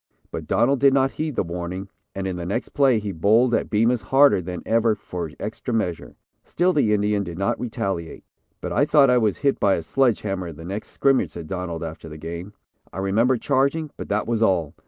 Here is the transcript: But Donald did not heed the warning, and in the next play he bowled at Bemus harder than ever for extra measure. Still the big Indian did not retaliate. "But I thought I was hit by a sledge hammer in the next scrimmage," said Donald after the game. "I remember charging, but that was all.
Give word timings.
But 0.31 0.47
Donald 0.47 0.79
did 0.79 0.95
not 0.95 1.11
heed 1.11 1.35
the 1.35 1.43
warning, 1.43 1.87
and 2.15 2.25
in 2.25 2.35
the 2.35 2.43
next 2.47 2.69
play 2.69 2.97
he 2.97 3.11
bowled 3.11 3.53
at 3.53 3.69
Bemus 3.69 4.01
harder 4.01 4.41
than 4.41 4.63
ever 4.65 4.95
for 4.95 5.29
extra 5.39 5.75
measure. 5.75 6.15
Still 6.43 6.73
the 6.73 6.81
big 6.81 6.89
Indian 6.89 7.23
did 7.23 7.37
not 7.37 7.59
retaliate. 7.59 8.23
"But 8.61 8.73
I 8.73 8.83
thought 8.83 9.11
I 9.11 9.19
was 9.19 9.37
hit 9.37 9.59
by 9.59 9.75
a 9.75 9.83
sledge 9.83 10.21
hammer 10.21 10.47
in 10.47 10.55
the 10.55 10.65
next 10.65 10.87
scrimmage," 10.89 11.29
said 11.29 11.45
Donald 11.45 11.83
after 11.83 12.09
the 12.09 12.17
game. 12.17 12.53
"I 12.91 12.97
remember 12.97 13.37
charging, 13.37 13.91
but 13.95 14.09
that 14.09 14.25
was 14.25 14.41
all. 14.41 14.73